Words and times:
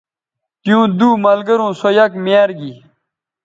تیوں 0.61 0.85
دو 0.97 1.09
ملگروں 1.23 1.71
سو 1.79 1.89
یک 1.97 2.11
میار 2.23 2.49
گی 2.59 2.71